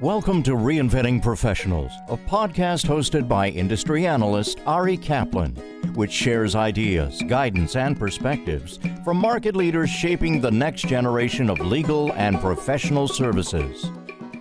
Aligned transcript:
Welcome 0.00 0.42
to 0.42 0.56
Reinventing 0.56 1.22
Professionals, 1.22 1.92
a 2.08 2.16
podcast 2.16 2.84
hosted 2.84 3.28
by 3.28 3.50
industry 3.50 4.08
analyst 4.08 4.58
Ari 4.66 4.96
Kaplan, 4.96 5.54
which 5.94 6.10
shares 6.10 6.56
ideas, 6.56 7.22
guidance, 7.28 7.76
and 7.76 7.96
perspectives 7.96 8.80
from 9.04 9.18
market 9.18 9.54
leaders 9.54 9.88
shaping 9.88 10.40
the 10.40 10.50
next 10.50 10.88
generation 10.88 11.48
of 11.48 11.60
legal 11.60 12.12
and 12.14 12.40
professional 12.40 13.06
services. 13.06 13.88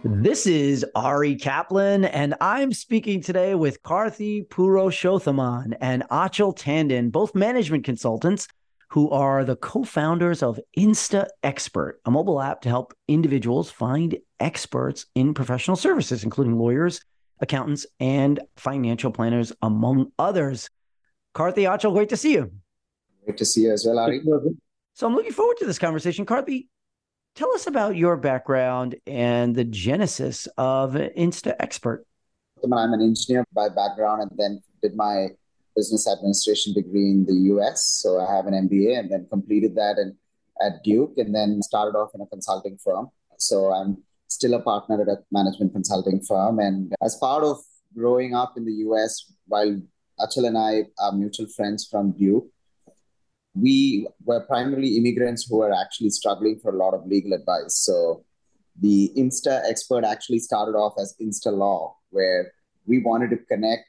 This 0.03 0.47
is 0.47 0.83
Ari 0.95 1.35
Kaplan, 1.35 2.05
and 2.05 2.33
I'm 2.41 2.73
speaking 2.73 3.21
today 3.21 3.53
with 3.53 3.83
Karthi 3.83 4.47
Purushothaman 4.47 5.77
and 5.79 6.01
Achal 6.09 6.57
Tandon, 6.57 7.11
both 7.11 7.35
management 7.35 7.83
consultants 7.83 8.47
who 8.93 9.09
are 9.09 9.43
the 9.43 9.55
co 9.55 9.83
founders 9.83 10.43
of 10.43 10.59
Insta 10.77 11.25
Expert, 11.41 11.99
a 12.05 12.11
mobile 12.11 12.39
app 12.39 12.61
to 12.61 12.69
help 12.69 12.93
individuals 13.07 13.71
find 13.71 14.15
experts 14.39 15.07
in 15.15 15.33
professional 15.33 15.75
services, 15.75 16.23
including 16.23 16.59
lawyers, 16.59 17.01
accountants, 17.39 17.87
and 17.99 18.39
financial 18.55 19.09
planners, 19.09 19.51
among 19.63 20.11
others. 20.19 20.69
Karthi 21.33 21.67
Achal, 21.67 21.91
great 21.91 22.09
to 22.09 22.17
see 22.17 22.33
you. 22.33 22.51
Great 23.25 23.37
to 23.37 23.45
see 23.45 23.61
you 23.61 23.73
as 23.73 23.83
well, 23.83 23.97
Ari. 23.97 24.21
So 24.93 25.07
I'm 25.07 25.15
looking 25.15 25.31
forward 25.31 25.57
to 25.57 25.65
this 25.65 25.79
conversation. 25.79 26.27
Karthi, 26.27 26.67
tell 27.33 27.51
us 27.55 27.65
about 27.65 27.95
your 27.95 28.15
background 28.15 28.93
and 29.07 29.55
the 29.55 29.63
genesis 29.63 30.47
of 30.55 30.93
InstaXpert. 30.93 32.03
I'm 32.63 32.93
an 32.93 33.01
engineer 33.01 33.43
by 33.53 33.69
background 33.69 34.21
and 34.21 34.31
then 34.37 34.61
did 34.83 34.95
my 34.95 35.29
business 35.75 36.07
administration 36.07 36.73
degree 36.73 37.09
in 37.09 37.25
the 37.25 37.55
US. 37.55 37.85
So 38.01 38.19
I 38.19 38.35
have 38.35 38.47
an 38.47 38.53
MBA 38.67 38.99
and 38.99 39.09
then 39.11 39.27
completed 39.29 39.75
that 39.75 39.97
and 39.97 40.15
at 40.61 40.83
Duke 40.83 41.13
and 41.17 41.33
then 41.33 41.61
started 41.61 41.97
off 41.97 42.11
in 42.13 42.21
a 42.21 42.27
consulting 42.27 42.77
firm. 42.77 43.09
So 43.37 43.73
I'm 43.73 43.97
still 44.27 44.53
a 44.53 44.61
partner 44.61 45.01
at 45.01 45.07
a 45.07 45.17
management 45.31 45.73
consulting 45.73 46.21
firm. 46.21 46.59
And 46.59 46.93
as 47.01 47.15
part 47.17 47.43
of 47.43 47.57
growing 47.95 48.33
up 48.33 48.53
in 48.57 48.65
the 48.65 48.73
US, 48.87 49.31
while 49.47 49.81
Achal 50.19 50.47
and 50.47 50.57
I 50.57 50.83
are 50.99 51.11
mutual 51.11 51.47
friends 51.47 51.87
from 51.89 52.11
Duke, 52.11 52.47
we 53.55 54.07
were 54.25 54.41
primarily 54.41 54.97
immigrants 54.97 55.47
who 55.47 55.57
were 55.57 55.73
actually 55.73 56.09
struggling 56.09 56.59
for 56.59 56.73
a 56.73 56.77
lot 56.77 56.93
of 56.93 57.05
legal 57.05 57.33
advice. 57.33 57.75
So 57.75 58.25
the 58.79 59.11
InstaXpert 59.15 60.03
actually 60.03 60.39
started 60.39 60.75
off 60.75 60.93
as 60.99 61.15
Insta 61.21 61.55
Law, 61.55 61.97
where 62.09 62.51
we 62.87 62.99
wanted 62.99 63.29
to 63.29 63.37
connect 63.37 63.85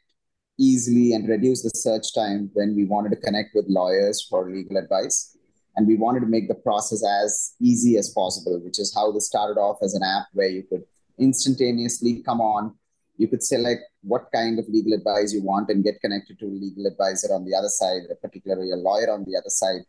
easily 0.58 1.12
and 1.12 1.28
reduce 1.28 1.62
the 1.62 1.70
search 1.70 2.14
time 2.14 2.50
when 2.54 2.74
we 2.74 2.84
wanted 2.84 3.10
to 3.10 3.16
connect 3.16 3.54
with 3.54 3.66
lawyers 3.68 4.26
for 4.28 4.50
legal 4.50 4.76
advice. 4.76 5.36
And 5.76 5.86
we 5.86 5.96
wanted 5.96 6.20
to 6.20 6.26
make 6.26 6.48
the 6.48 6.54
process 6.54 7.02
as 7.04 7.54
easy 7.60 7.96
as 7.98 8.10
possible, 8.10 8.60
which 8.60 8.78
is 8.78 8.94
how 8.94 9.10
this 9.10 9.26
started 9.26 9.58
off 9.58 9.78
as 9.82 9.94
an 9.94 10.02
app 10.02 10.26
where 10.32 10.48
you 10.48 10.62
could 10.62 10.84
instantaneously 11.18 12.22
come 12.22 12.40
on. 12.40 12.74
You 13.16 13.28
could 13.28 13.42
select 13.42 13.82
what 14.02 14.28
kind 14.32 14.58
of 14.58 14.68
legal 14.68 14.92
advice 14.92 15.32
you 15.32 15.42
want 15.42 15.70
and 15.70 15.82
get 15.82 16.00
connected 16.00 16.38
to 16.40 16.46
a 16.46 16.48
legal 16.48 16.86
advisor 16.86 17.32
on 17.32 17.44
the 17.44 17.54
other 17.54 17.68
side, 17.68 18.02
particularly 18.22 18.70
a 18.70 18.76
lawyer 18.76 19.10
on 19.10 19.24
the 19.24 19.36
other 19.36 19.48
side, 19.50 19.82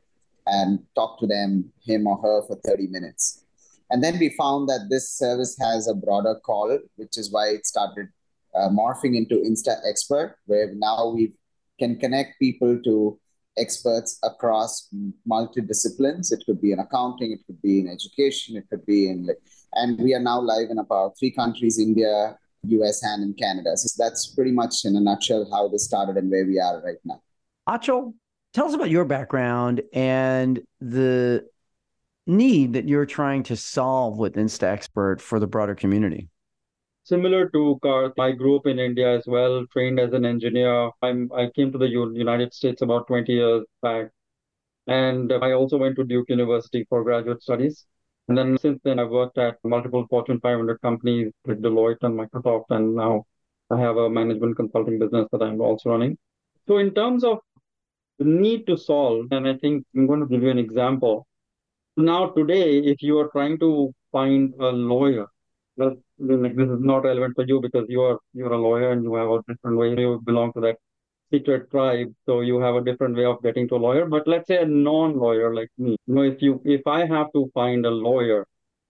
and 0.47 0.79
talk 0.95 1.19
to 1.19 1.27
them, 1.27 1.71
him 1.83 2.07
or 2.07 2.17
her, 2.17 2.41
for 2.47 2.55
30 2.65 2.87
minutes. 2.87 3.43
And 3.89 4.03
then 4.03 4.17
we 4.19 4.29
found 4.29 4.67
that 4.69 4.87
this 4.89 5.11
service 5.11 5.55
has 5.59 5.87
a 5.87 5.93
broader 5.93 6.35
call, 6.43 6.77
which 6.95 7.17
is 7.17 7.31
why 7.31 7.49
it 7.49 7.65
started 7.65 8.09
uh, 8.55 8.69
morphing 8.69 9.15
into 9.15 9.35
Insta 9.35 9.77
Expert, 9.87 10.37
where 10.45 10.73
now 10.73 11.09
we 11.09 11.33
can 11.79 11.99
connect 11.99 12.39
people 12.39 12.79
to 12.83 13.19
experts 13.57 14.19
across 14.23 14.89
multi-disciplines. 15.25 16.31
It 16.31 16.43
could 16.45 16.61
be 16.61 16.71
in 16.71 16.79
accounting, 16.79 17.31
it 17.31 17.45
could 17.45 17.61
be 17.61 17.79
in 17.79 17.87
education, 17.87 18.55
it 18.57 18.65
could 18.69 18.85
be 18.85 19.09
in, 19.09 19.29
and 19.73 19.99
we 19.99 20.13
are 20.13 20.19
now 20.19 20.39
live 20.39 20.69
in 20.69 20.79
about 20.79 21.17
three 21.19 21.31
countries: 21.31 21.79
India, 21.79 22.37
US, 22.63 23.03
and 23.03 23.23
in 23.23 23.33
Canada. 23.33 23.75
So 23.75 24.03
that's 24.03 24.27
pretty 24.27 24.51
much 24.51 24.85
in 24.85 24.95
a 24.95 25.01
nutshell 25.01 25.47
how 25.51 25.67
this 25.67 25.85
started 25.85 26.17
and 26.17 26.29
where 26.29 26.45
we 26.45 26.59
are 26.59 26.81
right 26.81 26.97
now. 27.03 27.21
Achal, 27.67 28.13
tell 28.53 28.67
us 28.67 28.73
about 28.73 28.89
your 28.89 29.05
background 29.05 29.81
and 29.93 30.61
the 30.79 31.45
need 32.27 32.73
that 32.73 32.87
you're 32.87 33.05
trying 33.05 33.43
to 33.43 33.55
solve 33.55 34.17
with 34.17 34.35
InstaXpert 34.35 35.21
for 35.21 35.39
the 35.39 35.47
broader 35.47 35.75
community 35.75 36.29
similar 37.05 37.49
to 37.49 37.79
Karth, 37.83 38.19
I 38.19 38.31
grew 38.31 38.57
up 38.57 38.65
in 38.67 38.79
India 38.79 39.15
as 39.17 39.25
well, 39.27 39.65
trained 39.71 39.99
as 39.99 40.13
an 40.13 40.25
engineer. 40.25 40.91
I'm, 41.01 41.31
I 41.33 41.49
came 41.55 41.71
to 41.71 41.77
the 41.77 41.87
United 41.87 42.53
States 42.53 42.81
about 42.81 43.07
20 43.07 43.31
years 43.31 43.65
back. 43.81 44.11
And 44.87 45.31
I 45.31 45.53
also 45.53 45.77
went 45.77 45.95
to 45.97 46.03
Duke 46.03 46.29
University 46.29 46.85
for 46.89 47.03
graduate 47.03 47.41
studies. 47.41 47.85
And 48.27 48.37
then 48.37 48.57
since 48.57 48.79
then, 48.83 48.99
I've 48.99 49.09
worked 49.09 49.37
at 49.37 49.57
multiple 49.63 50.05
Fortune 50.09 50.39
500 50.41 50.81
companies 50.81 51.31
like 51.45 51.59
Deloitte 51.59 52.03
and 52.03 52.19
Microsoft. 52.19 52.65
And 52.69 52.95
now 52.95 53.25
I 53.71 53.79
have 53.79 53.97
a 53.97 54.09
management 54.09 54.57
consulting 54.57 54.99
business 54.99 55.27
that 55.31 55.41
I'm 55.41 55.61
also 55.61 55.91
running. 55.91 56.17
So, 56.67 56.77
in 56.77 56.93
terms 56.93 57.23
of 57.23 57.39
the 58.19 58.25
need 58.25 58.65
to 58.67 58.77
solve, 58.77 59.27
and 59.31 59.47
I 59.47 59.57
think 59.57 59.85
I'm 59.95 60.07
going 60.07 60.21
to 60.21 60.27
give 60.27 60.43
you 60.43 60.49
an 60.49 60.59
example. 60.59 61.27
Now, 61.97 62.29
today, 62.29 62.79
if 62.79 63.01
you 63.01 63.19
are 63.19 63.29
trying 63.29 63.59
to 63.59 63.93
find 64.11 64.53
a 64.59 64.69
lawyer 64.69 65.27
well, 65.77 65.95
this 66.19 66.69
is 66.69 66.79
not 66.81 67.03
relevant 67.03 67.35
for 67.35 67.45
you 67.45 67.59
because 67.61 67.85
you 67.89 68.01
are 68.01 68.19
you're 68.33 68.53
a 68.53 68.57
lawyer 68.57 68.91
and 68.91 69.03
you 69.03 69.13
have 69.15 69.29
a 69.29 69.41
different 69.47 69.77
way. 69.77 69.89
You 69.97 70.21
belong 70.25 70.53
to 70.53 70.61
that 70.61 70.77
secret 71.31 71.69
tribe, 71.71 72.13
so 72.25 72.41
you 72.41 72.59
have 72.59 72.75
a 72.75 72.83
different 72.83 73.15
way 73.17 73.25
of 73.25 73.41
getting 73.43 73.67
to 73.69 73.75
a 73.75 73.83
lawyer. 73.87 74.05
But 74.05 74.27
let's 74.27 74.47
say 74.47 74.57
a 74.61 74.65
non-lawyer 74.65 75.53
like 75.55 75.69
me, 75.77 75.97
you 76.07 76.15
know, 76.15 76.23
if 76.23 76.41
you 76.41 76.61
if 76.65 76.87
I 76.87 77.05
have 77.05 77.31
to 77.33 77.49
find 77.53 77.85
a 77.85 77.91
lawyer 77.91 78.45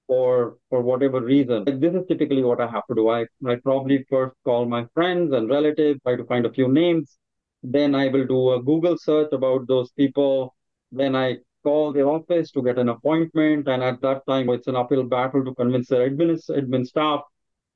for 0.07 0.57
for 0.69 0.81
whatever 0.81 1.21
reason, 1.21 1.63
like 1.65 1.79
this 1.79 1.95
is 1.95 2.05
typically 2.07 2.43
what 2.43 2.61
I 2.61 2.67
have 2.67 2.85
to 2.87 2.95
do. 2.95 3.09
I 3.09 3.25
I 3.47 3.55
probably 3.63 4.05
first 4.09 4.35
call 4.43 4.65
my 4.65 4.85
friends 4.93 5.33
and 5.33 5.49
relatives, 5.49 5.99
try 6.03 6.15
to 6.15 6.25
find 6.25 6.45
a 6.45 6.53
few 6.53 6.67
names. 6.67 7.17
Then 7.63 7.95
I 7.95 8.07
will 8.09 8.25
do 8.27 8.51
a 8.53 8.61
Google 8.63 8.97
search 8.97 9.31
about 9.33 9.67
those 9.67 9.91
people. 9.93 10.55
Then 10.91 11.15
I 11.15 11.37
call 11.65 11.91
the 11.93 12.03
office 12.15 12.51
to 12.51 12.63
get 12.67 12.79
an 12.79 12.89
appointment. 12.89 13.67
And 13.67 13.83
at 13.83 14.01
that 14.01 14.25
time, 14.27 14.49
it's 14.49 14.67
an 14.67 14.75
uphill 14.81 15.03
battle 15.03 15.43
to 15.45 15.53
convince 15.55 15.89
their 15.89 16.09
admin, 16.09 16.31
admin 16.61 16.85
staff 16.85 17.21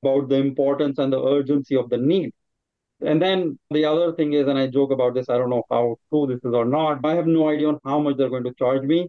about 0.02 0.28
the 0.28 0.36
importance 0.36 0.98
and 0.98 1.12
the 1.12 1.22
urgency 1.22 1.76
of 1.76 1.90
the 1.90 1.98
need. 1.98 2.32
And 3.02 3.20
then 3.20 3.58
the 3.70 3.84
other 3.86 4.12
thing 4.12 4.34
is, 4.34 4.46
and 4.46 4.58
I 4.58 4.66
joke 4.66 4.92
about 4.92 5.14
this, 5.14 5.28
I 5.30 5.38
don't 5.38 5.50
know 5.50 5.64
how 5.70 5.96
true 6.10 6.26
this 6.26 6.44
is 6.44 6.54
or 6.54 6.66
not. 6.66 7.04
I 7.04 7.14
have 7.14 7.26
no 7.26 7.48
idea 7.48 7.68
on 7.68 7.78
how 7.84 7.98
much 8.00 8.16
they're 8.16 8.28
going 8.36 8.44
to 8.44 8.54
charge 8.54 8.82
me. 8.82 9.08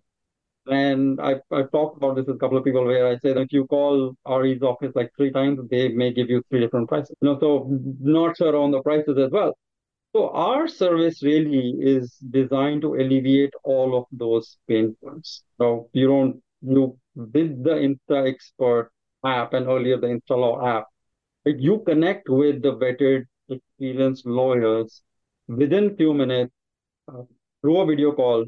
And 0.68 1.20
I've, 1.20 1.42
I've 1.52 1.72
talked 1.72 1.98
about 1.98 2.16
this 2.16 2.28
with 2.28 2.38
a 2.38 2.40
couple 2.40 2.58
of 2.58 2.64
people 2.64 2.86
where 2.86 3.08
I 3.08 3.18
say 3.18 3.34
that 3.34 3.42
if 3.42 3.52
you 3.52 3.66
call 3.66 4.16
Ari's 4.26 4.62
office 4.62 4.94
like 4.96 5.12
three 5.18 5.32
times, 5.32 5.60
they 5.70 5.90
may 5.90 6.14
give 6.14 6.30
you 6.30 6.44
three 6.50 6.62
different 6.62 6.88
prices. 6.88 7.16
You 7.22 7.30
know, 7.30 7.40
so 7.40 7.68
not 8.00 8.38
sure 8.38 8.56
on 8.56 8.72
the 8.72 8.82
prices 8.82 9.18
as 9.18 9.32
well. 9.32 9.58
So 10.14 10.30
our 10.30 10.68
service 10.68 11.24
really 11.24 11.76
is 11.80 12.18
designed 12.18 12.82
to 12.82 12.96
alleviate 12.96 13.54
all 13.64 13.98
of 13.98 14.06
those 14.12 14.58
pain 14.68 14.96
points. 15.02 15.44
So 15.58 15.90
you 15.94 16.08
don't 16.08 16.42
you 16.62 16.98
with 17.16 17.64
the 17.64 17.76
InstaXpert 17.88 18.88
app 19.26 19.54
and 19.54 19.68
earlier 19.68 19.98
the 19.98 20.08
Insta 20.08 20.38
Law 20.38 20.66
app, 20.66 20.86
you 21.46 21.82
connect 21.86 22.30
with 22.30 22.62
the 22.62 22.76
vetted, 22.76 23.26
experienced 23.50 24.26
lawyers 24.26 25.02
within 25.48 25.96
few 25.96 26.14
minutes 26.14 26.54
uh, 27.08 27.24
through 27.62 27.80
a 27.82 27.86
video 27.86 28.12
call, 28.12 28.46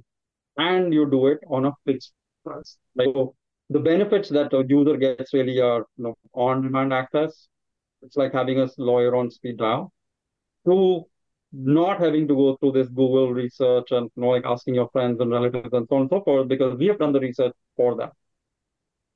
and 0.58 0.94
you 0.94 1.10
do 1.10 1.28
it 1.28 1.40
on 1.50 1.66
a 1.66 1.72
fixed 1.86 2.14
price. 2.46 2.78
Like, 2.96 3.10
so 3.14 3.36
the 3.70 3.80
benefits 3.80 4.30
that 4.30 4.54
a 4.54 4.64
user 4.68 4.98
gets 4.98 5.34
really 5.34 5.60
are 5.60 5.86
you 5.98 6.04
know, 6.04 6.16
on-demand 6.34 6.94
access. 6.94 7.48
It's 8.02 8.18
like 8.18 8.34
having 8.34 8.60
a 8.60 8.70
lawyer 8.78 9.16
on 9.16 9.32
speed 9.32 9.58
dial. 9.58 9.92
Two, 10.66 11.06
not 11.54 12.00
having 12.00 12.28
to 12.28 12.36
go 12.36 12.58
through 12.58 12.72
this 12.72 12.88
Google 12.88 13.32
research 13.32 13.92
and 13.92 14.10
you 14.16 14.22
know, 14.22 14.30
like 14.30 14.46
asking 14.46 14.76
your 14.76 14.90
friends 14.90 15.22
and 15.22 15.32
relatives 15.32 15.70
and 15.72 15.88
so 15.88 15.96
on 15.96 16.02
and 16.02 16.10
so 16.10 16.22
forth, 16.22 16.48
because 16.48 16.78
we 16.78 16.88
have 16.88 17.00
done 17.00 17.14
the 17.14 17.20
research 17.20 17.54
for 17.78 17.96
that. 17.98 18.12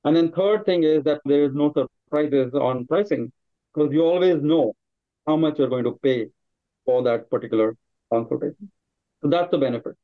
And 0.03 0.15
then 0.15 0.31
third 0.31 0.65
thing 0.65 0.83
is 0.83 1.03
that 1.03 1.21
there 1.25 1.43
is 1.45 1.53
no 1.53 1.73
surprises 1.73 2.53
on 2.53 2.85
pricing, 2.85 3.31
because 3.73 3.91
you 3.91 4.03
always 4.03 4.41
know 4.41 4.73
how 5.25 5.35
much 5.35 5.57
you're 5.57 5.67
going 5.67 5.83
to 5.83 5.97
pay 6.03 6.27
for 6.85 7.03
that 7.03 7.29
particular 7.29 7.75
consultation. 8.13 8.71
So 9.21 9.29
that's 9.29 9.51
the 9.51 9.57
benefit. 9.57 9.95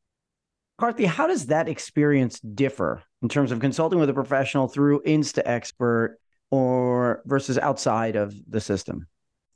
Karthi, 0.81 1.05
how 1.05 1.27
does 1.27 1.45
that 1.45 1.69
experience 1.69 2.39
differ 2.39 3.03
in 3.21 3.29
terms 3.29 3.51
of 3.51 3.59
consulting 3.59 3.99
with 3.99 4.09
a 4.09 4.13
professional 4.13 4.67
through 4.67 5.03
InstaXpert 5.03 6.15
or 6.49 7.21
versus 7.25 7.59
outside 7.59 8.15
of 8.15 8.33
the 8.49 8.59
system? 8.59 9.07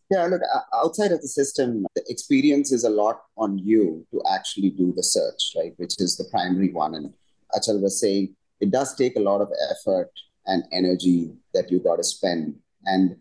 Yeah, 0.09 0.25
look, 0.25 0.41
outside 0.73 1.11
of 1.11 1.21
the 1.21 1.27
system, 1.27 1.85
the 1.95 2.03
experience 2.07 2.71
is 2.71 2.85
a 2.85 2.89
lot 2.89 3.23
on 3.37 3.57
you 3.57 4.05
to 4.11 4.21
actually 4.31 4.69
do 4.69 4.93
the 4.95 5.03
search, 5.03 5.51
right? 5.57 5.73
Which 5.77 5.99
is 5.99 6.15
the 6.15 6.23
primary 6.31 6.71
one. 6.71 6.95
And 6.95 7.13
Achal 7.53 7.81
was 7.81 7.99
saying 7.99 8.33
it 8.61 8.71
does 8.71 8.95
take 8.95 9.17
a 9.17 9.21
lot 9.21 9.41
of 9.41 9.51
effort 9.69 10.09
and 10.45 10.63
energy 10.71 11.33
that 11.53 11.69
you 11.69 11.79
got 11.79 11.97
to 11.97 12.05
spend. 12.05 12.55
And 12.85 13.17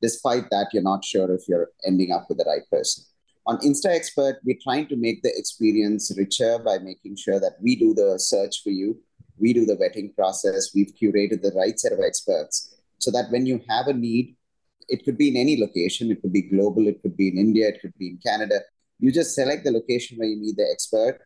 despite 0.00 0.50
that, 0.50 0.68
you're 0.72 0.82
not 0.82 1.04
sure 1.04 1.32
if 1.32 1.42
you're 1.48 1.70
ending 1.86 2.10
up 2.10 2.26
with 2.28 2.38
the 2.38 2.44
right 2.44 2.68
person. 2.70 3.04
On 3.46 3.58
InstaXpert, 3.58 4.36
we're 4.44 4.58
trying 4.62 4.88
to 4.88 4.96
make 4.96 5.22
the 5.22 5.32
experience 5.36 6.12
richer 6.16 6.58
by 6.58 6.78
making 6.78 7.16
sure 7.16 7.38
that 7.38 7.56
we 7.60 7.76
do 7.76 7.94
the 7.94 8.18
search 8.18 8.62
for 8.62 8.70
you, 8.70 9.00
we 9.38 9.52
do 9.52 9.64
the 9.64 9.76
vetting 9.76 10.14
process, 10.14 10.72
we've 10.74 10.92
curated 11.00 11.42
the 11.42 11.52
right 11.56 11.78
set 11.78 11.92
of 11.92 12.00
experts 12.00 12.76
so 12.98 13.10
that 13.10 13.30
when 13.30 13.46
you 13.46 13.60
have 13.68 13.88
a 13.88 13.92
need, 13.92 14.36
it 14.88 15.04
could 15.04 15.18
be 15.18 15.28
in 15.28 15.36
any 15.36 15.60
location. 15.60 16.10
It 16.10 16.22
could 16.22 16.32
be 16.32 16.42
global. 16.42 16.86
It 16.86 17.02
could 17.02 17.16
be 17.16 17.28
in 17.28 17.38
India. 17.38 17.68
It 17.68 17.80
could 17.80 17.96
be 17.98 18.08
in 18.08 18.18
Canada. 18.24 18.60
You 18.98 19.12
just 19.12 19.34
select 19.34 19.64
the 19.64 19.72
location 19.72 20.18
where 20.18 20.28
you 20.28 20.40
need 20.40 20.56
the 20.56 20.68
expert, 20.70 21.20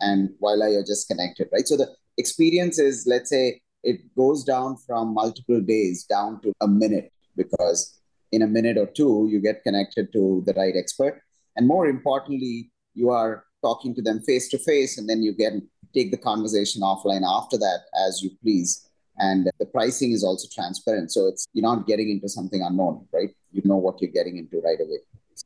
and 0.00 0.30
voila, 0.40 0.66
you're 0.66 0.84
just 0.84 1.08
connected, 1.08 1.48
right? 1.52 1.66
So 1.66 1.76
the 1.76 1.88
experience 2.16 2.78
is, 2.78 3.06
let's 3.06 3.30
say, 3.30 3.60
it 3.82 4.00
goes 4.16 4.44
down 4.44 4.76
from 4.86 5.14
multiple 5.14 5.60
days 5.60 6.04
down 6.04 6.40
to 6.42 6.52
a 6.60 6.68
minute 6.68 7.12
because 7.36 8.00
in 8.32 8.42
a 8.42 8.46
minute 8.46 8.76
or 8.76 8.86
two, 8.86 9.28
you 9.30 9.40
get 9.40 9.62
connected 9.62 10.12
to 10.12 10.42
the 10.46 10.52
right 10.54 10.74
expert. 10.76 11.22
And 11.56 11.66
more 11.66 11.86
importantly, 11.86 12.70
you 12.94 13.10
are 13.10 13.44
talking 13.62 13.94
to 13.94 14.02
them 14.02 14.20
face 14.20 14.48
to 14.50 14.58
face, 14.58 14.98
and 14.98 15.08
then 15.08 15.22
you 15.22 15.34
can 15.34 15.68
take 15.94 16.10
the 16.10 16.16
conversation 16.16 16.82
offline 16.82 17.22
after 17.24 17.56
that 17.58 17.80
as 18.06 18.22
you 18.22 18.30
please 18.42 18.87
and 19.18 19.50
the 19.58 19.66
pricing 19.66 20.12
is 20.12 20.24
also 20.24 20.48
transparent. 20.52 21.12
So 21.12 21.26
it's 21.26 21.46
you're 21.52 21.62
not 21.62 21.86
getting 21.86 22.10
into 22.10 22.28
something 22.28 22.62
unknown 22.62 23.06
right? 23.12 23.30
You 23.52 23.62
know 23.64 23.76
what 23.76 24.00
you're 24.00 24.10
getting 24.10 24.36
into 24.36 24.60
right 24.60 24.80
away. 24.80 24.98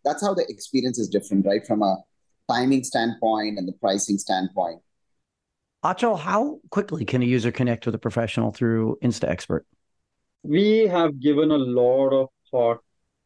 That's 0.04 0.22
how 0.22 0.34
the 0.34 0.44
experience 0.48 0.98
is 0.98 1.08
different 1.08 1.46
right? 1.46 1.66
From 1.66 1.82
a 1.82 1.96
timing 2.48 2.84
standpoint 2.84 3.58
and 3.58 3.68
the 3.68 3.72
pricing 3.72 4.18
standpoint. 4.18 4.80
Achal, 5.84 6.18
how 6.18 6.60
quickly 6.70 7.04
can 7.04 7.22
a 7.22 7.24
user 7.24 7.50
connect 7.50 7.86
with 7.86 7.94
a 7.94 7.98
professional 7.98 8.52
through 8.52 8.98
InstaXpert? 9.02 9.62
We 10.44 10.86
have 10.86 11.20
given 11.20 11.50
a 11.50 11.58
lot 11.58 12.10
of 12.10 12.28
thought 12.50 12.80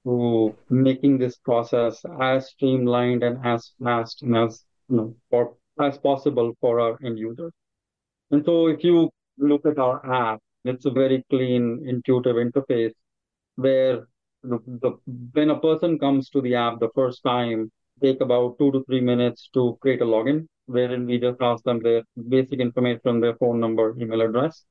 to 0.05 0.55
making 0.71 1.19
this 1.19 1.37
process 1.37 2.03
as 2.21 2.49
streamlined 2.49 3.23
and 3.23 3.45
as 3.45 3.73
fast 3.83 4.23
and 4.23 4.37
as 4.37 4.65
you 4.89 4.97
know, 4.97 5.17
for, 5.31 5.55
as 5.81 5.99
possible 5.99 6.55
for 6.61 6.81
our 6.81 6.97
end 7.05 7.19
users. 7.19 7.53
And 8.31 8.45
so 8.45 8.69
if 8.69 8.83
you 8.83 9.11
look 9.39 9.67
at 9.67 9.79
our 9.79 10.05
app, 10.13 10.41
it's 10.65 10.85
a 10.87 10.91
very 10.91 11.25
clean, 11.31 11.85
intuitive 11.87 12.37
interface 12.37 12.93
where 13.57 14.07
the, 14.43 14.59
the, 14.67 14.93
when 15.33 15.51
a 15.51 15.61
person 15.61 15.99
comes 15.99 16.31
to 16.31 16.41
the 16.41 16.55
app 16.55 16.79
the 16.81 16.91
first 16.95 17.23
time, 17.23 17.71
take 18.03 18.21
about 18.21 18.59
two 18.59 18.71
to 18.73 18.85
three 18.85 19.01
minutes 19.01 19.49
to 19.55 19.79
create 19.81 20.03
a 20.03 20.05
login, 20.05 20.47
wherein 20.67 21.07
we 21.07 21.19
just 21.19 21.41
ask 21.41 21.65
them 21.65 21.83
their 21.83 22.03
basic 22.29 22.61
information, 22.61 23.21
their 23.21 23.37
phone 23.37 23.61
number, 23.61 23.95
email 23.99 24.21
address. 24.23 24.65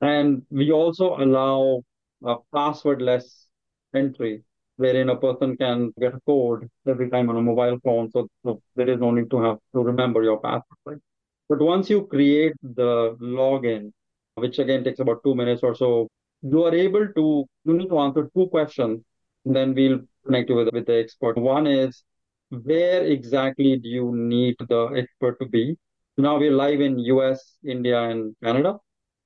And 0.00 0.42
we 0.50 0.72
also 0.72 1.16
allow 1.16 1.82
a 2.24 2.36
passwordless 2.54 3.46
entry, 3.94 4.42
wherein 4.76 5.08
a 5.10 5.16
person 5.16 5.56
can 5.56 5.92
get 6.00 6.14
a 6.14 6.20
code 6.26 6.68
every 6.86 7.10
time 7.10 7.30
on 7.30 7.36
a 7.36 7.42
mobile 7.42 7.78
phone. 7.84 8.10
So, 8.10 8.28
so 8.44 8.60
there 8.74 8.88
is 8.88 9.00
no 9.00 9.10
need 9.10 9.30
to 9.30 9.42
have 9.42 9.58
to 9.74 9.80
remember 9.82 10.22
your 10.22 10.40
password. 10.40 10.78
Right? 10.84 10.98
But 11.48 11.60
once 11.60 11.88
you 11.88 12.06
create 12.06 12.54
the 12.62 13.16
login, 13.20 13.92
which 14.34 14.58
again 14.58 14.84
takes 14.84 15.00
about 15.00 15.22
two 15.24 15.34
minutes 15.34 15.62
or 15.62 15.74
so, 15.74 16.08
you 16.42 16.64
are 16.64 16.74
able 16.74 17.06
to, 17.08 17.44
you 17.64 17.72
need 17.72 17.88
to 17.88 17.98
answer 18.00 18.30
two 18.36 18.48
questions. 18.48 19.02
Then 19.44 19.74
we'll 19.74 20.00
connect 20.24 20.50
you 20.50 20.56
with, 20.56 20.72
with 20.72 20.86
the 20.86 20.98
expert. 20.98 21.38
One 21.38 21.66
is, 21.66 22.02
where 22.50 23.02
exactly 23.02 23.76
do 23.76 23.88
you 23.88 24.12
need 24.14 24.56
the 24.68 24.86
expert 24.96 25.38
to 25.40 25.46
be? 25.46 25.76
Now 26.16 26.38
we're 26.38 26.52
live 26.52 26.80
in 26.80 26.98
US, 26.98 27.56
India, 27.64 28.02
and 28.02 28.34
Canada. 28.42 28.78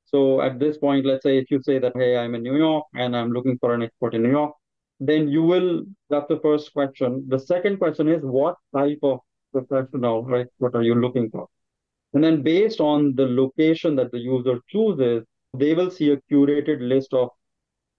So 0.04 0.40
at 0.42 0.58
this 0.58 0.76
point, 0.76 1.06
let's 1.06 1.22
say 1.22 1.38
if 1.38 1.50
you 1.50 1.62
say 1.62 1.78
that, 1.78 1.92
hey, 1.96 2.16
I'm 2.16 2.34
in 2.34 2.42
New 2.42 2.56
York 2.56 2.84
and 2.94 3.16
I'm 3.16 3.30
looking 3.30 3.58
for 3.58 3.74
an 3.74 3.82
expert 3.82 4.14
in 4.14 4.22
New 4.22 4.30
York, 4.30 4.54
then 4.98 5.28
you 5.28 5.42
will, 5.42 5.84
that's 6.10 6.28
the 6.28 6.40
first 6.40 6.72
question. 6.72 7.24
The 7.28 7.38
second 7.38 7.78
question 7.78 8.08
is, 8.08 8.20
what 8.22 8.56
type 8.76 8.98
of 9.02 9.20
professional, 9.52 10.24
right? 10.24 10.46
What 10.58 10.74
are 10.74 10.82
you 10.82 10.94
looking 10.94 11.30
for? 11.30 11.48
And 12.12 12.24
then 12.24 12.42
based 12.42 12.80
on 12.80 13.14
the 13.14 13.26
location 13.26 13.96
that 13.96 14.10
the 14.10 14.18
user 14.18 14.58
chooses, 14.68 15.24
they 15.56 15.74
will 15.74 15.90
see 15.90 16.10
a 16.10 16.20
curated 16.30 16.80
list 16.80 17.12
of 17.12 17.30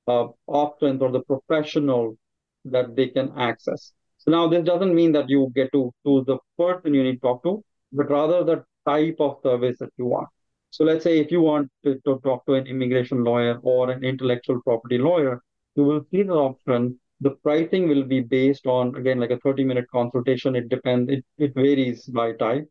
uh, 0.07 0.27
options 0.47 1.01
or 1.01 1.11
the 1.11 1.21
professional 1.21 2.17
that 2.65 2.95
they 2.95 3.07
can 3.07 3.31
access. 3.37 3.93
So 4.17 4.31
now 4.31 4.47
this 4.47 4.63
doesn't 4.63 4.93
mean 4.93 5.11
that 5.13 5.29
you 5.29 5.51
get 5.55 5.71
to 5.73 5.91
choose 6.05 6.25
the 6.25 6.37
person 6.57 6.93
you 6.93 7.03
need 7.03 7.15
to 7.15 7.19
talk 7.19 7.43
to, 7.43 7.63
but 7.91 8.09
rather 8.09 8.43
the 8.43 8.63
type 8.85 9.17
of 9.19 9.39
service 9.43 9.77
that 9.79 9.89
you 9.97 10.05
want. 10.05 10.27
So 10.69 10.83
let's 10.83 11.03
say 11.03 11.19
if 11.19 11.31
you 11.31 11.41
want 11.41 11.69
to, 11.83 11.95
to 12.05 12.19
talk 12.23 12.45
to 12.45 12.53
an 12.53 12.67
immigration 12.67 13.23
lawyer 13.23 13.59
or 13.61 13.89
an 13.89 14.03
intellectual 14.03 14.61
property 14.61 14.97
lawyer, 14.97 15.41
you 15.75 15.83
will 15.83 16.05
see 16.11 16.23
the 16.23 16.33
option. 16.33 16.99
The 17.19 17.31
pricing 17.43 17.89
will 17.89 18.03
be 18.03 18.21
based 18.21 18.65
on, 18.65 18.95
again, 18.95 19.19
like 19.19 19.31
a 19.31 19.39
30 19.39 19.63
minute 19.63 19.85
consultation. 19.91 20.55
It 20.55 20.69
depends, 20.69 21.11
it, 21.11 21.25
it 21.37 21.53
varies 21.55 22.05
by 22.05 22.33
type. 22.33 22.67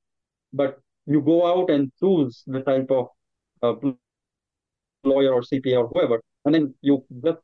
But 0.52 0.78
you 1.10 1.20
go 1.20 1.38
out 1.52 1.70
and 1.70 1.90
choose 2.00 2.42
the 2.46 2.60
type 2.60 2.90
of 2.90 3.08
uh, 3.62 3.74
lawyer 5.04 5.32
or 5.32 5.42
CPA 5.42 5.78
or 5.82 5.88
whoever, 5.88 6.22
and 6.44 6.54
then 6.54 6.74
you 6.80 7.04
just 7.24 7.40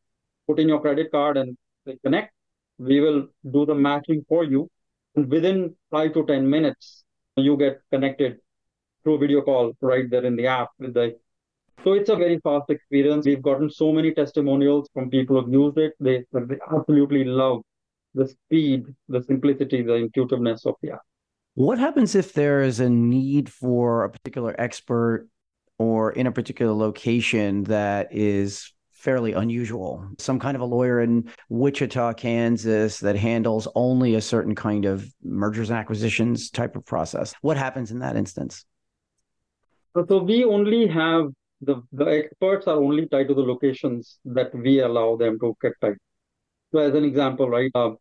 put 0.47 0.59
in 0.61 0.69
your 0.69 0.81
credit 0.81 1.11
card 1.11 1.37
and 1.37 1.57
say 1.87 1.99
connect. 2.05 2.33
We 2.79 3.01
will 3.01 3.29
do 3.51 3.67
the 3.67 3.75
matching 3.75 4.25
for 4.29 4.45
you. 4.45 4.69
And 5.15 5.31
within 5.31 5.75
five 5.91 6.13
to 6.15 6.25
10 6.27 6.49
minutes, 6.49 7.05
you 7.37 7.57
get 7.57 7.81
connected 7.91 8.39
through 9.03 9.19
video 9.19 9.41
call 9.41 9.73
right 9.81 10.09
there 10.11 10.25
in 10.25 10.37
the 10.37 10.47
app 10.47 10.71
with 10.79 10.95
the 10.95 11.17
so 11.85 11.93
it's 11.93 12.09
a 12.09 12.17
very 12.17 12.41
fast 12.41 12.69
experience. 12.71 13.27
We've 13.27 13.43
gotten 13.43 13.71
so 13.71 13.93
many 13.93 14.13
testimonials 14.13 14.89
from 14.93 15.11
people 15.11 15.41
who've 15.41 15.53
used 15.53 15.79
it. 15.79 15.93
They, 16.01 16.25
they 16.33 16.59
absolutely 16.75 17.25
love 17.25 17.63
the 18.15 18.27
speed, 18.27 18.87
the 19.09 19.23
simplicity, 19.23 19.83
the 19.83 19.95
intuitiveness 19.95 20.67
of 20.67 20.75
the 20.83 20.93
app. 20.93 21.03
What 21.57 21.79
happens 21.79 22.15
if 22.15 22.35
there 22.35 22.61
is 22.61 22.81
a 22.81 22.91
need 22.91 23.49
for 23.49 24.05
a 24.05 24.11
particular 24.11 24.55
expert 24.59 25.27
or 25.79 26.13
in 26.13 26.27
a 26.27 26.31
particular 26.31 26.75
location 26.75 27.65
that 27.65 28.09
is 28.11 28.75
fairly 28.93 29.33
unusual? 29.33 30.07
Some 30.19 30.39
kind 30.39 30.55
of 30.55 30.61
a 30.61 30.67
lawyer 30.67 31.01
in 31.01 31.31
Wichita, 31.49 32.13
Kansas 32.13 33.01
that 33.01 33.17
handles 33.17 33.69
only 33.75 34.17
a 34.17 34.21
certain 34.21 34.55
kind 34.55 34.85
of 34.85 35.11
mergers 35.25 35.71
and 35.71 35.79
acquisitions 35.79 36.51
type 36.51 36.77
of 36.77 36.85
process. 36.85 37.33
What 37.41 37.57
happens 37.57 37.91
in 37.91 38.01
that 38.01 38.17
instance? 38.17 38.67
So 39.95 40.19
we 40.25 40.45
only 40.45 40.87
have 40.89 41.31
the, 41.63 41.77
the 41.91 42.05
experts 42.05 42.67
are 42.67 42.77
only 42.77 43.09
tied 43.09 43.29
to 43.29 43.35
the 43.35 43.41
locations 43.41 44.19
that 44.27 44.55
we 44.55 44.81
allow 44.81 45.17
them 45.17 45.39
to 45.41 45.57
get 45.63 45.73
tied 45.81 45.97
so 46.73 46.79
as 46.81 46.95
an 46.95 47.05
example, 47.05 47.49
right, 47.49 47.71
uh, 47.75 47.93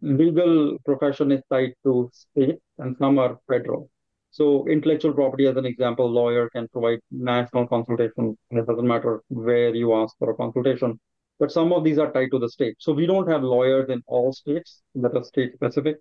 legal 0.00 0.78
profession 0.84 1.32
is 1.32 1.42
tied 1.50 1.74
to 1.84 2.10
state 2.12 2.56
and 2.78 2.96
some 2.98 3.18
are 3.18 3.38
federal. 3.48 3.90
So 4.30 4.66
intellectual 4.68 5.12
property, 5.12 5.46
as 5.46 5.56
an 5.56 5.66
example, 5.66 6.10
lawyer 6.10 6.48
can 6.50 6.68
provide 6.68 7.00
national 7.10 7.68
consultation. 7.68 8.36
It 8.50 8.66
doesn't 8.66 8.86
matter 8.86 9.22
where 9.28 9.74
you 9.74 9.94
ask 9.94 10.16
for 10.18 10.30
a 10.30 10.34
consultation, 10.34 10.98
but 11.38 11.52
some 11.52 11.72
of 11.72 11.84
these 11.84 11.98
are 11.98 12.12
tied 12.12 12.30
to 12.32 12.38
the 12.38 12.48
state. 12.48 12.76
So 12.78 12.92
we 12.92 13.06
don't 13.06 13.28
have 13.28 13.42
lawyers 13.42 13.90
in 13.90 14.02
all 14.06 14.32
states 14.32 14.82
that 14.96 15.16
are 15.16 15.24
state 15.24 15.54
specific, 15.54 15.98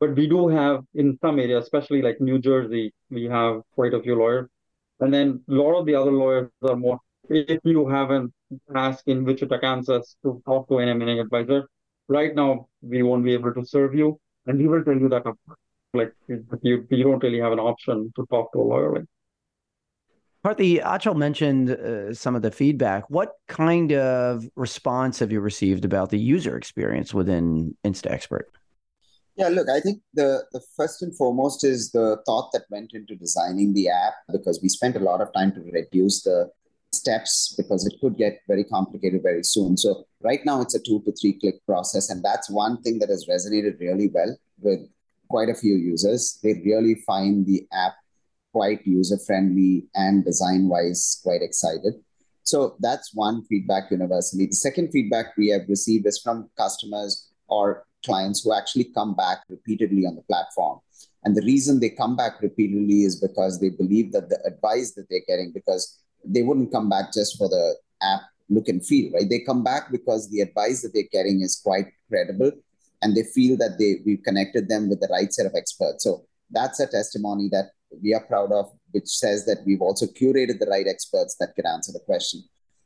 but 0.00 0.14
we 0.16 0.26
do 0.26 0.48
have 0.48 0.82
in 0.94 1.18
some 1.20 1.38
areas, 1.38 1.64
especially 1.64 2.02
like 2.02 2.20
New 2.20 2.38
Jersey, 2.38 2.92
we 3.10 3.24
have 3.24 3.60
quite 3.74 3.94
a 3.94 4.02
few 4.02 4.16
lawyers. 4.16 4.48
And 5.00 5.12
then 5.12 5.44
a 5.48 5.52
lot 5.52 5.78
of 5.78 5.86
the 5.86 5.94
other 5.94 6.12
lawyers 6.12 6.50
are 6.62 6.76
more, 6.76 6.98
if 7.28 7.60
you 7.64 7.88
haven't 7.88 8.32
ask 8.74 9.06
in 9.06 9.24
Wichita, 9.24 9.58
Kansas 9.58 10.16
to 10.22 10.42
talk 10.46 10.68
to 10.68 10.78
an 10.78 10.88
M&A 10.88 11.20
advisor. 11.20 11.68
Right 12.08 12.34
now, 12.34 12.68
we 12.82 13.02
won't 13.02 13.24
be 13.24 13.34
able 13.34 13.52
to 13.54 13.64
serve 13.64 13.94
you, 13.94 14.20
and 14.46 14.58
we 14.58 14.68
will 14.68 14.84
tell 14.84 14.94
you 14.98 15.08
that 15.08 15.24
like 15.94 16.12
you, 16.28 16.86
you 16.90 17.04
don't 17.04 17.22
really 17.22 17.40
have 17.40 17.52
an 17.52 17.58
option 17.58 18.12
to 18.16 18.26
talk 18.30 18.52
to 18.52 18.60
a 18.60 18.62
lawyer. 18.62 18.92
Like. 18.94 19.04
Karthi, 20.44 20.80
Achal 20.80 21.16
mentioned 21.16 21.70
uh, 21.70 22.14
some 22.14 22.36
of 22.36 22.42
the 22.42 22.52
feedback. 22.52 23.10
What 23.10 23.32
kind 23.48 23.92
of 23.92 24.48
response 24.54 25.18
have 25.18 25.32
you 25.32 25.40
received 25.40 25.84
about 25.84 26.10
the 26.10 26.18
user 26.18 26.56
experience 26.56 27.12
within 27.12 27.76
InstaXpert? 27.84 28.44
Yeah, 29.36 29.48
look, 29.48 29.68
I 29.68 29.80
think 29.80 30.00
the, 30.14 30.44
the 30.52 30.60
first 30.76 31.02
and 31.02 31.14
foremost 31.16 31.64
is 31.64 31.90
the 31.90 32.18
thought 32.24 32.52
that 32.52 32.62
went 32.70 32.92
into 32.94 33.16
designing 33.16 33.74
the 33.74 33.88
app 33.88 34.14
because 34.32 34.60
we 34.62 34.68
spent 34.68 34.96
a 34.96 35.00
lot 35.00 35.20
of 35.20 35.32
time 35.34 35.52
to 35.52 35.60
reduce 35.72 36.22
the 36.22 36.50
steps 36.92 37.54
because 37.56 37.86
it 37.86 37.94
could 38.00 38.16
get 38.16 38.40
very 38.48 38.64
complicated 38.64 39.22
very 39.22 39.42
soon. 39.42 39.76
So 39.76 40.06
right 40.20 40.44
now 40.44 40.60
it's 40.60 40.74
a 40.74 40.80
two 40.82 41.02
to 41.04 41.12
three 41.12 41.38
click 41.38 41.64
process. 41.66 42.10
And 42.10 42.22
that's 42.22 42.50
one 42.50 42.82
thing 42.82 42.98
that 43.00 43.10
has 43.10 43.26
resonated 43.26 43.80
really 43.80 44.08
well 44.08 44.36
with 44.60 44.80
quite 45.28 45.48
a 45.48 45.54
few 45.54 45.74
users. 45.74 46.38
They 46.42 46.54
really 46.64 46.96
find 47.06 47.46
the 47.46 47.66
app 47.72 47.94
quite 48.52 48.86
user 48.86 49.18
friendly 49.18 49.86
and 49.94 50.24
design 50.24 50.68
wise 50.68 51.20
quite 51.22 51.42
excited. 51.42 51.94
So 52.42 52.76
that's 52.80 53.12
one 53.12 53.44
feedback 53.44 53.90
universally. 53.90 54.46
The 54.46 54.54
second 54.54 54.90
feedback 54.92 55.36
we 55.36 55.48
have 55.48 55.68
received 55.68 56.06
is 56.06 56.20
from 56.22 56.48
customers 56.56 57.28
or 57.48 57.84
clients 58.04 58.42
who 58.42 58.54
actually 58.54 58.84
come 58.84 59.14
back 59.14 59.38
repeatedly 59.48 60.06
on 60.06 60.14
the 60.14 60.22
platform. 60.22 60.78
And 61.24 61.36
the 61.36 61.42
reason 61.42 61.80
they 61.80 61.90
come 61.90 62.14
back 62.14 62.40
repeatedly 62.40 63.02
is 63.02 63.20
because 63.20 63.60
they 63.60 63.70
believe 63.70 64.12
that 64.12 64.28
the 64.28 64.40
advice 64.46 64.92
that 64.92 65.06
they're 65.10 65.26
getting, 65.26 65.50
because 65.52 65.98
they 66.26 66.42
wouldn't 66.42 66.72
come 66.72 66.88
back 66.88 67.12
just 67.12 67.36
for 67.38 67.48
the 67.48 67.76
app 68.02 68.22
look 68.48 68.68
and 68.68 68.84
feel, 68.84 69.12
right? 69.12 69.28
They 69.28 69.40
come 69.40 69.64
back 69.64 69.90
because 69.90 70.30
the 70.30 70.40
advice 70.40 70.82
that 70.82 70.92
they're 70.94 71.04
getting 71.10 71.40
is 71.40 71.60
quite 71.62 71.86
credible 72.08 72.52
and 73.02 73.16
they 73.16 73.24
feel 73.34 73.56
that 73.58 73.76
they 73.78 73.96
we've 74.04 74.22
connected 74.22 74.68
them 74.68 74.88
with 74.88 75.00
the 75.00 75.08
right 75.10 75.32
set 75.32 75.46
of 75.46 75.54
experts. 75.56 76.04
So 76.04 76.26
that's 76.50 76.80
a 76.80 76.86
testimony 76.86 77.48
that 77.52 77.70
we 78.02 78.14
are 78.14 78.24
proud 78.24 78.52
of, 78.52 78.70
which 78.92 79.08
says 79.08 79.44
that 79.46 79.58
we've 79.66 79.82
also 79.82 80.06
curated 80.06 80.58
the 80.58 80.66
right 80.70 80.86
experts 80.86 81.36
that 81.40 81.54
can 81.54 81.66
answer 81.66 81.92
the 81.92 82.00
question. 82.00 82.42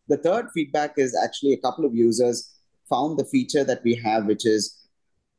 The 0.09 0.16
third 0.16 0.47
feedback 0.52 0.94
is 0.97 1.16
actually 1.23 1.52
a 1.52 1.61
couple 1.61 1.85
of 1.85 1.94
users 1.94 2.52
found 2.88 3.18
the 3.18 3.25
feature 3.25 3.64
that 3.64 3.82
we 3.85 3.94
have, 3.97 4.26
which 4.26 4.47
is 4.47 4.76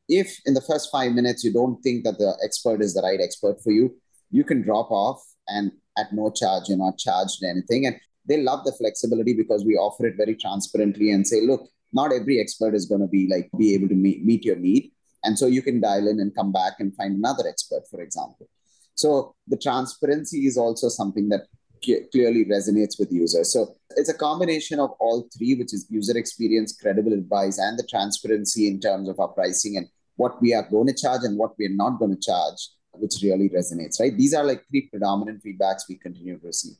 if 0.08 0.40
in 0.46 0.54
the 0.54 0.60
first 0.60 0.90
five 0.90 1.12
minutes 1.12 1.44
you 1.44 1.52
don't 1.52 1.80
think 1.82 2.04
that 2.04 2.18
the 2.18 2.36
expert 2.44 2.80
is 2.80 2.94
the 2.94 3.02
right 3.02 3.20
expert 3.20 3.62
for 3.62 3.70
you, 3.70 3.94
you 4.30 4.44
can 4.44 4.62
drop 4.62 4.90
off 4.90 5.22
and 5.48 5.72
at 5.98 6.12
no 6.12 6.30
charge, 6.30 6.68
you're 6.68 6.78
not 6.78 6.98
charged 6.98 7.42
anything. 7.44 7.86
And 7.86 7.96
they 8.26 8.40
love 8.40 8.64
the 8.64 8.72
flexibility 8.72 9.34
because 9.34 9.64
we 9.64 9.74
offer 9.74 10.06
it 10.06 10.16
very 10.16 10.34
transparently 10.36 11.10
and 11.10 11.26
say, 11.26 11.40
look, 11.40 11.68
not 11.92 12.12
every 12.12 12.40
expert 12.40 12.74
is 12.74 12.86
going 12.86 13.00
to 13.00 13.06
be 13.06 13.28
like 13.28 13.50
be 13.58 13.74
able 13.74 13.88
to 13.88 13.94
meet, 13.94 14.24
meet 14.24 14.44
your 14.44 14.56
need. 14.56 14.92
And 15.24 15.38
so 15.38 15.46
you 15.46 15.62
can 15.62 15.80
dial 15.80 16.08
in 16.08 16.20
and 16.20 16.34
come 16.34 16.52
back 16.52 16.74
and 16.78 16.94
find 16.96 17.16
another 17.16 17.46
expert, 17.48 17.82
for 17.90 18.00
example. 18.00 18.48
So 18.94 19.34
the 19.46 19.56
transparency 19.56 20.46
is 20.46 20.56
also 20.56 20.88
something 20.88 21.28
that 21.28 21.46
clearly 21.82 22.44
resonates 22.44 22.98
with 22.98 23.10
users. 23.10 23.52
So 23.52 23.74
it's 23.96 24.08
a 24.08 24.14
combination 24.14 24.78
of 24.78 24.90
all 25.00 25.28
three, 25.36 25.54
which 25.54 25.74
is 25.74 25.86
user 25.90 26.16
experience, 26.16 26.76
credible 26.80 27.12
advice, 27.12 27.58
and 27.58 27.78
the 27.78 27.86
transparency 27.88 28.68
in 28.68 28.80
terms 28.80 29.08
of 29.08 29.18
our 29.18 29.28
pricing 29.28 29.76
and 29.76 29.88
what 30.16 30.40
we 30.40 30.54
are 30.54 30.68
going 30.68 30.86
to 30.86 30.94
charge 30.94 31.22
and 31.24 31.36
what 31.38 31.52
we 31.58 31.66
are 31.66 31.74
not 31.74 31.98
going 31.98 32.14
to 32.14 32.20
charge, 32.20 32.68
which 32.94 33.14
really 33.22 33.48
resonates, 33.48 34.00
right? 34.00 34.16
These 34.16 34.34
are 34.34 34.44
like 34.44 34.64
three 34.68 34.88
predominant 34.88 35.42
feedbacks 35.44 35.82
we 35.88 35.96
continue 35.96 36.38
to 36.38 36.46
receive. 36.46 36.74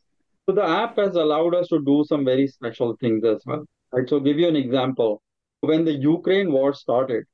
So 0.46 0.54
the 0.54 0.64
app 0.64 0.96
has 0.96 1.14
allowed 1.14 1.54
us 1.54 1.68
to 1.68 1.80
do 1.80 2.04
some 2.06 2.24
very 2.24 2.46
special 2.48 2.96
things 3.00 3.24
as 3.24 3.42
well. 3.46 3.64
Right. 3.92 4.08
So 4.08 4.20
give 4.20 4.38
you 4.38 4.48
an 4.48 4.56
example. 4.56 5.22
When 5.60 5.84
the 5.84 5.92
Ukraine 5.92 6.50
war 6.50 6.72
started, 6.74 7.24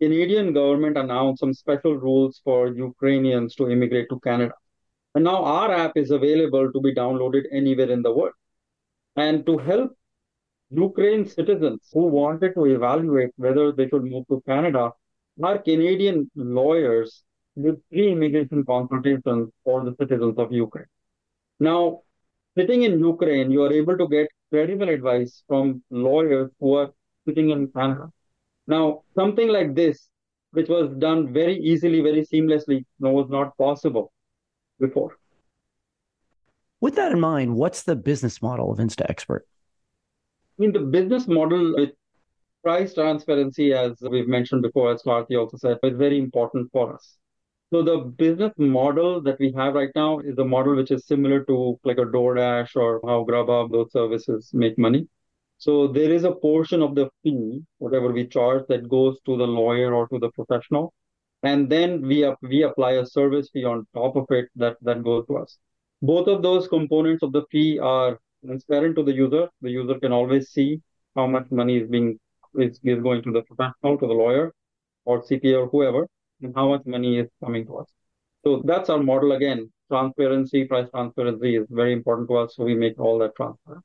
Canadian 0.00 0.52
government 0.52 0.96
announced 0.96 1.40
some 1.40 1.52
special 1.52 1.96
rules 1.96 2.40
for 2.42 2.68
Ukrainians 2.68 3.54
to 3.56 3.68
immigrate 3.70 4.08
to 4.10 4.18
Canada. 4.20 4.54
And 5.14 5.24
now 5.24 5.44
our 5.44 5.70
app 5.72 5.92
is 5.96 6.10
available 6.10 6.72
to 6.72 6.80
be 6.80 6.94
downloaded 6.94 7.44
anywhere 7.52 7.90
in 7.90 8.02
the 8.02 8.12
world. 8.12 8.32
And 9.16 9.44
to 9.46 9.58
help 9.58 9.92
Ukraine 10.70 11.26
citizens 11.26 11.88
who 11.92 12.06
wanted 12.06 12.54
to 12.54 12.64
evaluate 12.64 13.30
whether 13.36 13.72
they 13.72 13.88
should 13.88 14.04
move 14.04 14.24
to 14.28 14.42
Canada, 14.46 14.92
our 15.42 15.58
Canadian 15.58 16.30
lawyers 16.34 17.24
did 17.56 17.80
free 17.90 18.12
immigration 18.12 18.64
consultations 18.64 19.50
for 19.64 19.84
the 19.84 19.94
citizens 19.98 20.38
of 20.38 20.52
Ukraine. 20.52 20.86
Now, 21.58 22.02
sitting 22.56 22.82
in 22.82 22.98
Ukraine, 23.00 23.50
you 23.50 23.62
are 23.62 23.72
able 23.72 23.96
to 23.98 24.08
get 24.08 24.28
credible 24.50 24.88
advice 24.88 25.42
from 25.46 25.82
lawyers 25.90 26.50
who 26.60 26.74
are 26.74 26.90
sitting 27.26 27.50
in 27.50 27.68
Canada. 27.68 28.10
Now, 28.66 29.02
something 29.14 29.48
like 29.48 29.74
this, 29.74 30.08
which 30.52 30.68
was 30.68 30.94
done 30.98 31.32
very 31.32 31.56
easily, 31.58 32.00
very 32.00 32.24
seamlessly, 32.24 32.84
was 32.98 33.28
not 33.30 33.56
possible 33.56 34.12
before. 34.78 35.16
With 36.80 36.96
that 36.96 37.12
in 37.12 37.20
mind, 37.20 37.54
what's 37.56 37.82
the 37.82 37.96
business 37.96 38.40
model 38.40 38.72
of 38.72 38.78
InstaXpert? 38.78 39.40
I 39.40 40.56
mean, 40.58 40.72
the 40.72 40.80
business 40.80 41.28
model 41.28 41.74
with 41.76 41.90
price 42.62 42.94
transparency, 42.94 43.72
as 43.72 43.98
we've 44.00 44.28
mentioned 44.28 44.62
before, 44.62 44.92
as 44.92 45.02
Karthi 45.02 45.38
also 45.38 45.56
said, 45.56 45.78
is 45.82 45.96
very 45.96 46.18
important 46.18 46.70
for 46.72 46.94
us. 46.94 47.16
So 47.72 47.82
the 47.82 47.98
business 47.98 48.52
model 48.58 49.20
that 49.22 49.38
we 49.38 49.52
have 49.52 49.74
right 49.74 49.90
now 49.94 50.18
is 50.20 50.38
a 50.38 50.44
model 50.44 50.76
which 50.76 50.90
is 50.90 51.06
similar 51.06 51.44
to 51.44 51.78
like 51.84 51.98
a 51.98 52.04
DoorDash 52.04 52.74
or 52.76 53.00
how 53.04 53.24
Grubhub, 53.24 53.70
those 53.70 53.92
services 53.92 54.50
make 54.52 54.76
money. 54.78 55.08
So 55.58 55.86
there 55.86 56.12
is 56.12 56.24
a 56.24 56.32
portion 56.32 56.82
of 56.82 56.94
the 56.94 57.10
fee, 57.22 57.62
whatever 57.78 58.10
we 58.12 58.26
charge, 58.26 58.64
that 58.68 58.88
goes 58.88 59.20
to 59.26 59.36
the 59.36 59.46
lawyer 59.46 59.94
or 59.94 60.08
to 60.08 60.18
the 60.18 60.30
professional 60.30 60.92
and 61.42 61.70
then 61.70 62.02
we 62.02 62.16
we 62.42 62.62
apply 62.62 62.92
a 62.92 63.06
service 63.06 63.48
fee 63.52 63.64
on 63.64 63.86
top 63.94 64.16
of 64.16 64.26
it 64.30 64.48
that 64.56 64.76
that 64.82 65.02
goes 65.02 65.26
to 65.26 65.38
us. 65.38 65.58
Both 66.02 66.28
of 66.28 66.42
those 66.42 66.68
components 66.68 67.22
of 67.22 67.32
the 67.32 67.42
fee 67.50 67.78
are 67.78 68.18
transparent 68.44 68.96
to 68.96 69.02
the 69.02 69.12
user. 69.12 69.48
The 69.62 69.70
user 69.70 69.98
can 69.98 70.12
always 70.12 70.50
see 70.50 70.80
how 71.16 71.26
much 71.26 71.50
money 71.50 71.78
is 71.78 71.88
being 71.88 72.18
is, 72.54 72.80
is 72.84 73.02
going 73.02 73.22
to 73.22 73.32
the 73.32 73.42
professional, 73.42 73.98
to 73.98 74.06
the 74.06 74.12
lawyer, 74.12 74.52
or 75.04 75.22
CPA 75.22 75.62
or 75.62 75.68
whoever, 75.68 76.06
and 76.42 76.52
how 76.54 76.68
much 76.68 76.82
money 76.86 77.18
is 77.18 77.28
coming 77.42 77.66
to 77.66 77.78
us. 77.78 77.88
So 78.44 78.62
that's 78.64 78.88
our 78.90 79.02
model 79.02 79.32
again. 79.32 79.70
Transparency, 79.90 80.64
price 80.64 80.88
transparency 80.90 81.56
is 81.56 81.66
very 81.70 81.92
important 81.92 82.28
to 82.28 82.36
us. 82.38 82.56
So 82.56 82.64
we 82.64 82.74
make 82.74 82.98
all 82.98 83.18
that 83.18 83.36
transparent. 83.36 83.84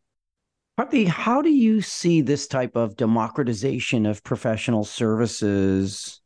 Karthi, 0.79 1.07
how 1.07 1.41
do 1.41 1.49
you 1.49 1.81
see 1.81 2.21
this 2.21 2.47
type 2.47 2.75
of 2.75 2.97
democratization 2.97 4.05
of 4.05 4.23
professional 4.23 4.83
services 4.83 6.21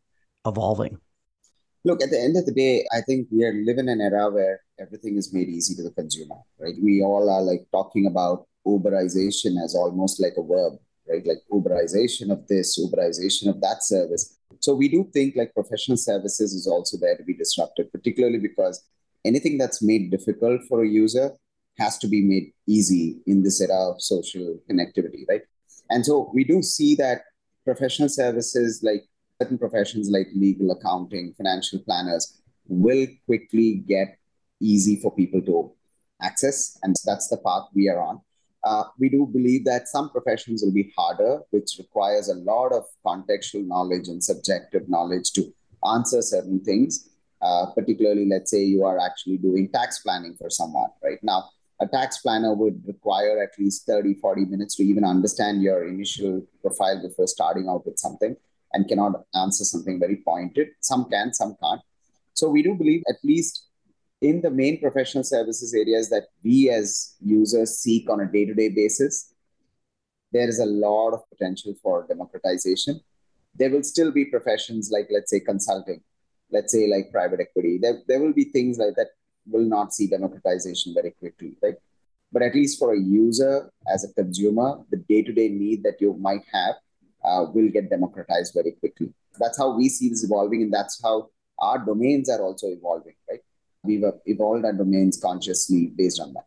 evolving? 0.46 0.98
Look, 1.86 2.04
at 2.04 2.10
the 2.10 2.20
end 2.20 2.36
of 2.36 2.46
the 2.46 2.52
day, 2.52 2.86
I 2.92 3.02
think 3.02 3.28
we 3.32 3.46
are 3.46 3.54
living 3.54 3.88
in 3.88 4.02
an 4.02 4.02
era 4.02 4.30
where 4.30 4.62
everything 4.80 5.18
is 5.18 5.34
made 5.34 5.48
easy 5.48 5.76
to 5.76 5.84
the 5.84 5.92
consumer, 5.92 6.36
right? 6.60 6.74
We 6.82 7.02
all 7.02 7.30
are 7.30 7.42
like 7.42 7.68
talking 7.72 8.08
about 8.08 8.48
Uberization 8.68 9.64
as 9.64 9.76
almost 9.76 10.20
like 10.20 10.34
a 10.38 10.44
verb, 10.44 10.74
right? 11.08 11.26
Like 11.26 11.38
Uberization 11.52 12.32
of 12.32 12.48
this, 12.48 12.78
Uberization 12.80 13.50
of 13.50 13.62
that 13.62 13.84
service. 13.84 14.39
So 14.60 14.76
we 14.76 14.90
do 14.90 15.10
think 15.14 15.36
like 15.36 15.54
professional 15.54 15.98
services 15.98 16.54
is 16.54 16.68
also 16.68 16.98
there 16.98 17.16
to 17.16 17.24
be 17.24 17.34
disrupted, 17.34 17.92
particularly 17.92 18.40
because 18.40 18.84
anything 19.26 19.58
that's 19.58 19.82
made 19.82 20.12
difficult 20.12 20.62
for 20.68 20.84
a 20.84 20.88
user 20.88 21.32
has 21.78 21.98
to 22.00 22.08
be 22.08 22.22
made 22.22 22.52
easy 22.68 23.20
in 23.26 23.42
this 23.42 23.62
era 23.62 23.92
of 23.92 24.02
social 24.02 24.60
connectivity, 24.70 25.24
right? 25.30 25.42
And 25.90 26.06
so 26.06 26.30
we 26.34 26.44
do 26.44 26.62
see 26.62 26.96
that 26.96 27.22
professional 27.66 28.10
services 28.10 28.82
like 28.84 29.06
certain 29.42 29.58
professions 29.58 30.10
like 30.10 30.28
legal, 30.36 30.72
accounting, 30.72 31.34
financial 31.38 31.80
planners 31.80 32.42
will 32.68 33.08
quickly 33.26 33.84
get 33.88 34.18
easy 34.62 35.00
for 35.02 35.16
people 35.16 35.42
to 35.42 35.72
access. 36.22 36.78
And 36.84 36.96
that's 37.06 37.30
the 37.30 37.38
path 37.38 37.70
we 37.74 37.88
are 37.90 38.00
on. 38.00 38.22
Uh, 38.70 38.84
we 39.00 39.10
do 39.10 39.26
believe 39.26 39.66
that 39.66 39.88
some 39.88 40.12
professions 40.12 40.62
will 40.64 40.72
be 40.72 40.94
harder, 40.96 41.42
which 41.50 41.72
requires 41.80 42.30
a 42.30 42.36
lot 42.36 42.72
of 42.72 42.84
contextual 43.04 43.66
knowledge 43.66 44.08
and 44.10 44.24
subjective 44.24 44.88
knowledge 44.88 45.32
to 45.32 45.52
answer 45.92 46.22
certain 46.22 46.60
things. 46.64 47.10
Uh, 47.42 47.66
particularly, 47.74 48.28
let's 48.30 48.52
say 48.52 48.64
you 48.64 48.86
are 48.86 49.00
actually 49.00 49.38
doing 49.38 49.68
tax 49.70 50.02
planning 50.02 50.36
for 50.38 50.52
someone, 50.52 50.92
right? 51.04 51.18
Now, 51.24 51.50
a 51.82 51.88
tax 51.88 52.20
planner 52.20 52.54
would 52.54 52.86
require 52.86 53.42
at 53.42 53.58
least 53.58 53.88
30, 53.88 54.16
40 54.16 54.46
minutes 54.46 54.76
to 54.76 54.84
even 54.84 55.04
understand 55.04 55.64
your 55.64 55.88
initial 55.88 56.46
profile 56.62 57.02
before 57.02 57.26
starting 57.26 57.68
out 57.68 57.88
with 57.88 57.98
something 57.98 58.36
and 58.74 58.88
cannot 58.88 59.24
answer 59.34 59.64
something 59.64 60.00
very 60.00 60.18
pointed. 60.18 60.68
Some 60.82 61.10
can, 61.10 61.34
some 61.34 61.56
can't. 61.64 61.82
So 62.34 62.50
we 62.50 62.62
do 62.62 62.76
believe, 62.76 63.02
at 63.10 63.18
least 63.24 63.69
in 64.22 64.42
the 64.42 64.50
main 64.50 64.80
professional 64.80 65.24
services 65.24 65.74
areas 65.74 66.10
that 66.10 66.28
we 66.44 66.70
as 66.70 67.16
users 67.22 67.80
seek 67.80 68.10
on 68.10 68.20
a 68.20 68.32
day 68.32 68.46
to 68.46 68.54
day 68.54 68.70
basis, 68.70 69.34
there 70.32 70.48
is 70.48 70.60
a 70.60 70.66
lot 70.66 71.14
of 71.14 71.28
potential 71.30 71.74
for 71.82 72.06
democratization. 72.08 73.00
There 73.56 73.70
will 73.70 73.84
still 73.84 74.12
be 74.12 74.26
professions 74.26 74.92
like, 74.92 75.08
let's 75.12 75.32
say, 75.32 75.40
consulting, 75.40 76.02
let's 76.52 76.72
say, 76.72 76.88
like 76.88 77.12
private 77.12 77.40
equity. 77.40 77.80
There, 77.82 78.00
there 78.08 78.20
will 78.20 78.34
be 78.34 78.44
things 78.44 78.78
like 78.78 78.96
that 78.96 79.10
will 79.48 79.66
not 79.66 79.94
see 79.94 80.08
democratization 80.08 80.94
very 80.94 81.12
quickly, 81.12 81.56
right? 81.64 81.76
But 82.32 82.44
at 82.44 82.54
least 82.54 82.78
for 82.78 82.94
a 82.94 83.00
user 83.00 83.72
as 83.92 84.04
a 84.04 84.14
consumer, 84.14 84.84
the 84.92 84.98
day 84.98 85.24
to 85.24 85.34
day 85.34 85.50
need 85.50 85.84
that 85.84 86.00
you 86.00 86.14
might 86.14 86.44
have 86.54 86.76
uh, 87.26 87.46
will 87.52 87.70
get 87.70 87.90
democratized 87.90 88.54
very 88.54 88.74
quickly. 88.74 89.12
That's 89.40 89.58
how 89.58 89.76
we 89.76 89.90
see 89.90 90.10
this 90.10 90.24
evolving, 90.24 90.62
and 90.62 90.74
that's 90.74 91.02
how 91.02 91.30
our 91.58 91.84
domains 91.84 92.30
are 92.30 92.42
also 92.42 92.68
evolving, 92.68 93.16
right? 93.30 93.40
We've 93.84 94.04
uh, 94.04 94.12
evolved 94.26 94.66
our 94.66 94.74
domains 94.74 95.20
consciously 95.22 95.94
based 95.96 96.20
on 96.20 96.34
that. 96.34 96.46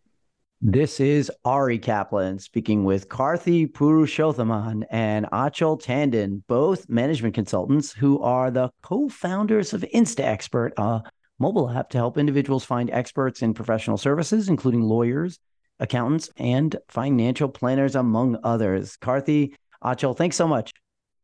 This 0.61 1.01
is 1.01 1.31
Ari 1.45 1.79
Kaplan 1.79 2.39
speaking 2.39 2.85
with 2.85 3.09
Karthi 3.09 3.71
Purushothaman 3.71 4.85
and 4.91 5.27
Achal 5.33 5.81
Tandon, 5.83 6.43
both 6.47 6.89
management 6.89 7.35
consultants 7.35 7.93
who 7.93 8.21
are 8.21 8.51
the 8.51 8.71
co-founders 8.83 9.73
of 9.73 9.81
InstaXpert, 9.93 10.73
a 10.77 11.03
mobile 11.41 11.69
app 11.69 11.91
to 11.91 11.99
help 11.99 12.17
individuals 12.17 12.65
find 12.65 12.91
experts 12.91 13.43
in 13.43 13.55
professional 13.55 13.97
services, 13.97 14.49
including 14.49 14.83
lawyers, 14.83 15.41
accountants, 15.81 16.31
and 16.37 16.77
financial 16.89 17.49
planners, 17.49 17.97
among 17.97 18.39
others. 18.45 18.97
Karthi, 18.99 19.55
Achal, 19.83 20.17
thanks 20.17 20.37
so 20.37 20.47
much. 20.47 20.73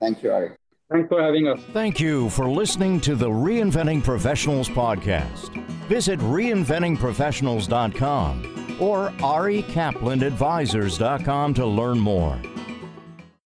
Thank 0.00 0.24
you, 0.24 0.32
Ari. 0.32 0.50
Thanks 0.90 1.06
for 1.08 1.22
having 1.22 1.46
us. 1.48 1.60
Thank 1.72 2.00
you 2.00 2.30
for 2.30 2.48
listening 2.48 2.98
to 3.02 3.14
the 3.14 3.28
Reinventing 3.28 4.02
Professionals 4.02 4.70
podcast. 4.70 5.54
Visit 5.86 6.18
reinventingprofessionals.com 6.20 8.78
or 8.80 9.10
arikaplanadvisors.com 9.10 11.54
to 11.54 11.66
learn 11.66 11.98
more. 11.98 12.40